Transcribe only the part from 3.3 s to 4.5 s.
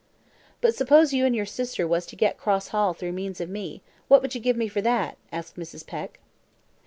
of me, what would you